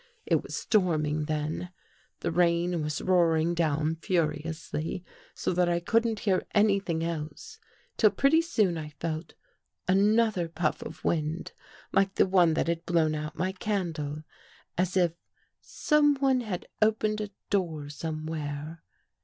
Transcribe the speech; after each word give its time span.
It 0.25 0.41
was 0.41 0.55
storming 0.55 1.25
then. 1.25 1.69
The 2.21 2.31
rain 2.31 2.81
was 2.81 3.03
roar 3.03 3.37
ing 3.37 3.53
down 3.53 3.97
furiously, 3.97 5.03
so 5.35 5.53
that 5.53 5.69
I 5.69 5.79
couldn't 5.79 6.21
hear 6.21 6.43
anything 6.55 7.03
else, 7.03 7.59
till 7.97 8.09
pretty 8.09 8.41
soon 8.41 8.79
I 8.79 8.95
felt 8.99 9.35
another 9.87 10.47
puff 10.49 10.81
of 10.81 11.03
wind 11.05 11.51
like 11.91 12.15
the 12.15 12.25
one 12.25 12.55
that 12.55 12.67
had 12.67 12.83
blown 12.87 13.13
out 13.13 13.37
my 13.37 13.51
candle, 13.51 14.23
as 14.75 14.97
if 14.97 15.11
someone 15.59 16.39
had 16.41 16.65
opened 16.81 17.21
a 17.21 17.29
door 17.51 17.87
somewhere. 17.89 18.81